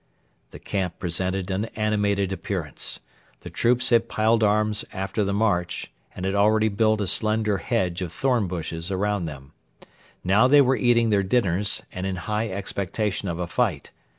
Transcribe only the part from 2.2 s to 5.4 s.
appearance. The troops had piled arms after the